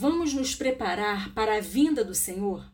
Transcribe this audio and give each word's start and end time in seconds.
Vamos 0.00 0.32
nos 0.32 0.54
preparar 0.54 1.34
para 1.34 1.56
a 1.56 1.60
vinda 1.60 2.04
do 2.04 2.14
Senhor? 2.14 2.64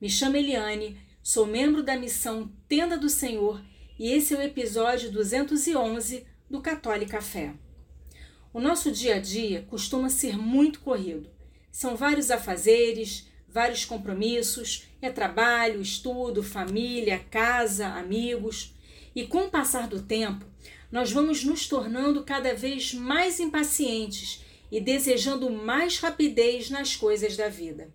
Me 0.00 0.08
chamo 0.08 0.36
Eliane, 0.36 0.96
sou 1.20 1.44
membro 1.44 1.82
da 1.82 1.96
missão 1.96 2.52
Tenda 2.68 2.96
do 2.96 3.08
Senhor 3.08 3.60
e 3.98 4.12
esse 4.12 4.32
é 4.32 4.38
o 4.38 4.42
episódio 4.42 5.10
211 5.10 6.24
do 6.48 6.60
Católica 6.60 7.20
Fé. 7.20 7.52
O 8.54 8.60
nosso 8.60 8.92
dia 8.92 9.16
a 9.16 9.18
dia 9.18 9.66
costuma 9.68 10.08
ser 10.08 10.38
muito 10.38 10.78
corrido. 10.78 11.28
São 11.72 11.96
vários 11.96 12.30
afazeres, 12.30 13.26
vários 13.48 13.84
compromissos, 13.84 14.86
é 15.00 15.10
trabalho, 15.10 15.82
estudo, 15.82 16.44
família, 16.44 17.26
casa, 17.28 17.88
amigos. 17.88 18.72
E 19.16 19.26
com 19.26 19.46
o 19.46 19.50
passar 19.50 19.88
do 19.88 20.00
tempo, 20.00 20.46
nós 20.92 21.10
vamos 21.10 21.42
nos 21.42 21.66
tornando 21.66 22.22
cada 22.22 22.54
vez 22.54 22.94
mais 22.94 23.40
impacientes 23.40 24.44
e 24.72 24.80
desejando 24.80 25.50
mais 25.50 25.98
rapidez 25.98 26.70
nas 26.70 26.96
coisas 26.96 27.36
da 27.36 27.50
vida. 27.50 27.92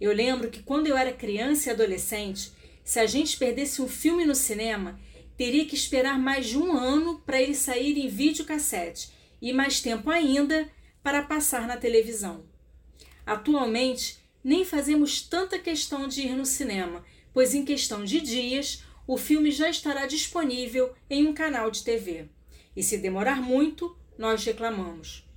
Eu 0.00 0.12
lembro 0.12 0.50
que 0.50 0.60
quando 0.60 0.88
eu 0.88 0.96
era 0.96 1.12
criança 1.12 1.68
e 1.68 1.72
adolescente, 1.72 2.50
se 2.82 2.98
a 2.98 3.06
gente 3.06 3.36
perdesse 3.36 3.80
um 3.80 3.86
filme 3.86 4.24
no 4.24 4.34
cinema, 4.34 4.98
teria 5.36 5.64
que 5.64 5.76
esperar 5.76 6.18
mais 6.18 6.48
de 6.48 6.58
um 6.58 6.76
ano 6.76 7.20
para 7.24 7.40
ele 7.40 7.54
sair 7.54 7.96
em 7.96 8.08
videocassete 8.08 9.12
e 9.40 9.52
mais 9.52 9.80
tempo 9.80 10.10
ainda 10.10 10.68
para 11.00 11.22
passar 11.22 11.68
na 11.68 11.76
televisão. 11.76 12.44
Atualmente, 13.24 14.18
nem 14.42 14.64
fazemos 14.64 15.22
tanta 15.22 15.60
questão 15.60 16.08
de 16.08 16.22
ir 16.22 16.34
no 16.34 16.44
cinema, 16.44 17.04
pois 17.32 17.54
em 17.54 17.64
questão 17.64 18.02
de 18.02 18.20
dias 18.20 18.82
o 19.06 19.16
filme 19.16 19.52
já 19.52 19.70
estará 19.70 20.06
disponível 20.06 20.92
em 21.08 21.28
um 21.28 21.32
canal 21.32 21.70
de 21.70 21.84
TV. 21.84 22.28
E 22.74 22.82
se 22.82 22.98
demorar 22.98 23.40
muito, 23.40 23.96
nós 24.18 24.44
reclamamos. 24.44 25.29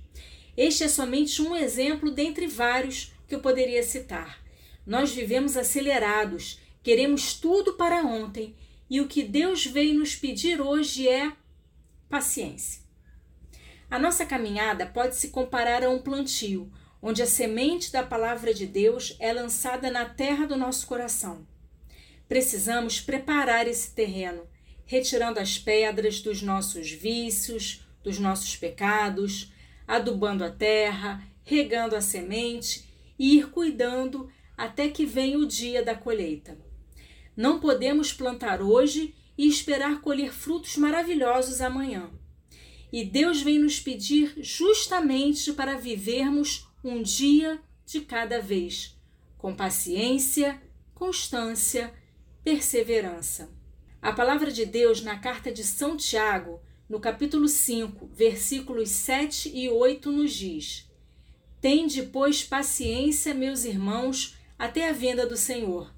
Este 0.56 0.84
é 0.84 0.88
somente 0.88 1.42
um 1.42 1.56
exemplo 1.56 2.10
dentre 2.10 2.46
vários 2.46 3.12
que 3.26 3.34
eu 3.34 3.40
poderia 3.40 3.82
citar. 3.82 4.42
Nós 4.86 5.12
vivemos 5.12 5.56
acelerados, 5.56 6.60
queremos 6.82 7.34
tudo 7.34 7.74
para 7.74 8.02
ontem 8.02 8.54
e 8.88 9.00
o 9.00 9.08
que 9.08 9.22
Deus 9.22 9.66
veio 9.66 9.98
nos 9.98 10.14
pedir 10.14 10.60
hoje 10.60 11.08
é 11.08 11.32
paciência. 12.08 12.82
A 13.90 13.98
nossa 13.98 14.24
caminhada 14.24 14.86
pode 14.86 15.16
se 15.16 15.28
comparar 15.28 15.82
a 15.82 15.90
um 15.90 16.00
plantio, 16.00 16.70
onde 17.00 17.22
a 17.22 17.26
semente 17.26 17.92
da 17.92 18.02
palavra 18.02 18.54
de 18.54 18.66
Deus 18.66 19.16
é 19.18 19.32
lançada 19.32 19.90
na 19.90 20.04
terra 20.04 20.46
do 20.46 20.56
nosso 20.56 20.86
coração. 20.86 21.46
Precisamos 22.28 23.00
preparar 23.00 23.66
esse 23.66 23.90
terreno, 23.90 24.46
retirando 24.86 25.38
as 25.38 25.58
pedras 25.58 26.20
dos 26.20 26.40
nossos 26.40 26.90
vícios, 26.90 27.86
dos 28.02 28.18
nossos 28.18 28.56
pecados, 28.56 29.52
adubando 29.86 30.44
a 30.44 30.50
terra, 30.50 31.22
regando 31.42 31.94
a 31.94 32.00
semente 32.00 32.84
e 33.18 33.36
ir 33.36 33.50
cuidando 33.50 34.30
até 34.56 34.88
que 34.88 35.04
venha 35.04 35.38
o 35.38 35.46
dia 35.46 35.82
da 35.82 35.94
colheita. 35.94 36.58
Não 37.36 37.58
podemos 37.58 38.12
plantar 38.12 38.62
hoje 38.62 39.14
e 39.36 39.48
esperar 39.48 40.00
colher 40.00 40.32
frutos 40.32 40.76
maravilhosos 40.76 41.60
amanhã. 41.60 42.10
E 42.92 43.04
Deus 43.04 43.42
vem 43.42 43.58
nos 43.58 43.80
pedir 43.80 44.34
justamente 44.36 45.52
para 45.52 45.76
vivermos 45.76 46.68
um 46.84 47.02
dia 47.02 47.60
de 47.84 48.00
cada 48.00 48.40
vez, 48.40 48.96
com 49.36 49.54
paciência, 49.54 50.62
constância, 50.94 51.92
perseverança. 52.44 53.50
A 54.00 54.12
palavra 54.12 54.52
de 54.52 54.64
Deus 54.64 55.02
na 55.02 55.18
carta 55.18 55.50
de 55.50 55.64
São 55.64 55.96
Tiago, 55.96 56.62
no 56.88 57.00
capítulo 57.00 57.48
5, 57.48 58.10
versículos 58.12 58.90
7 58.90 59.50
e 59.54 59.70
8, 59.70 60.12
nos 60.12 60.32
diz: 60.32 60.86
Tende, 61.60 62.02
pois, 62.02 62.44
paciência, 62.44 63.32
meus 63.32 63.64
irmãos, 63.64 64.36
até 64.58 64.88
a 64.88 64.92
vinda 64.92 65.26
do 65.26 65.36
Senhor. 65.36 65.92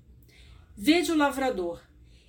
Vede 0.77 1.11
o 1.11 1.17
lavrador. 1.17 1.83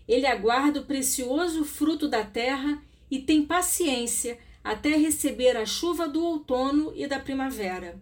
Ele 0.07 0.25
aguarda 0.25 0.79
o 0.79 0.85
precioso 0.85 1.63
fruto 1.65 2.07
da 2.07 2.23
terra 2.23 2.81
e 3.11 3.19
tem 3.19 3.45
paciência 3.45 4.39
até 4.63 4.95
receber 4.95 5.55
a 5.55 5.65
chuva 5.65 6.07
do 6.07 6.23
outono 6.23 6.91
e 6.95 7.05
da 7.05 7.19
primavera. 7.19 8.01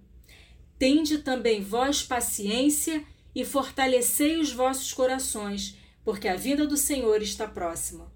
Tende 0.79 1.17
também 1.17 1.61
vós 1.61 2.01
paciência 2.01 3.03
e 3.35 3.43
fortalecei 3.43 4.37
os 4.37 4.53
vossos 4.53 4.93
corações, 4.93 5.77
porque 6.03 6.27
a 6.27 6.35
vinda 6.35 6.65
do 6.65 6.77
Senhor 6.77 7.21
está 7.21 7.47
próxima. 7.47 8.14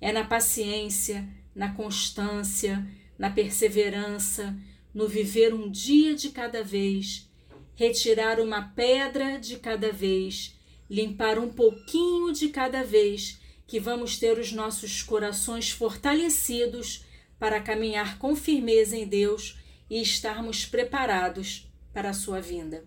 É 0.00 0.12
na 0.12 0.24
paciência, 0.24 1.28
na 1.54 1.72
constância, 1.72 2.86
na 3.18 3.30
perseverança, 3.30 4.56
no 4.92 5.08
viver 5.08 5.52
um 5.54 5.70
dia 5.70 6.14
de 6.14 6.30
cada 6.30 6.62
vez, 6.62 7.28
retirar 7.74 8.40
uma 8.40 8.62
pedra 8.62 9.38
de 9.38 9.56
cada 9.56 9.92
vez, 9.92 10.58
limpar 10.88 11.38
um 11.38 11.48
pouquinho 11.48 12.32
de 12.32 12.48
cada 12.48 12.84
vez, 12.84 13.40
que 13.66 13.80
vamos 13.80 14.18
ter 14.18 14.38
os 14.38 14.52
nossos 14.52 15.02
corações 15.02 15.70
fortalecidos 15.70 17.04
para 17.38 17.60
caminhar 17.60 18.18
com 18.18 18.36
firmeza 18.36 18.96
em 18.96 19.06
Deus 19.06 19.58
e 19.88 20.00
estarmos 20.00 20.64
preparados 20.64 21.70
para 21.92 22.10
a 22.10 22.14
sua 22.14 22.40
vinda. 22.40 22.84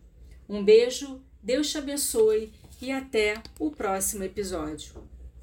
Um 0.47 0.63
beijo, 0.63 1.21
Deus 1.41 1.69
te 1.69 1.77
abençoe 1.77 2.53
e 2.81 2.91
até 2.91 3.41
o 3.59 3.71
próximo 3.71 4.23
episódio. 4.23 5.16